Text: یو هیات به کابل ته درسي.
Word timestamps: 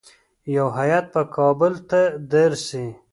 یو 0.55 0.67
هیات 0.77 1.05
به 1.13 1.21
کابل 1.35 1.73
ته 1.89 2.01
درسي. 2.31 2.85